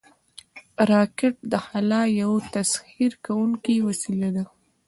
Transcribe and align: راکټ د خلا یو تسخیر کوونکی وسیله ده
راکټ 0.91 1.35
د 1.51 1.53
خلا 1.65 2.01
یو 2.21 2.31
تسخیر 2.53 3.11
کوونکی 3.25 3.75
وسیله 3.87 4.29
ده 4.35 4.43